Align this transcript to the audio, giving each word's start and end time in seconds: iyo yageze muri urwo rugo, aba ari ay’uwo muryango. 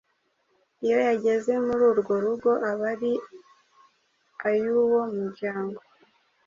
iyo 0.85 0.97
yageze 1.07 1.51
muri 1.65 1.83
urwo 1.91 2.13
rugo, 2.23 2.49
aba 2.69 2.85
ari 2.93 3.11
ay’uwo 4.49 5.01
muryango. 5.15 5.79